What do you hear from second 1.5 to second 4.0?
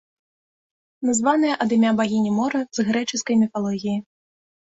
ад імя багіні мора з грэчаскай міфалогіі.